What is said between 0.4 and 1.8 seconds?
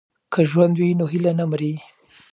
ژوند وي نو هیله نه مري.